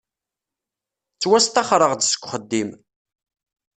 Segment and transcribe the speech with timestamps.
[1.13, 2.69] Ttwasṭaxreɣ-d seg uxeddim.